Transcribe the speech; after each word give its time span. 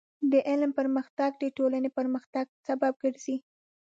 د 0.31 0.33
علم 0.49 0.71
پرمختګ 0.79 1.31
د 1.37 1.43
ټولنې 1.57 1.89
پرمختګ 1.97 2.45
سبب 2.67 2.93
ګرځي. 3.03 3.37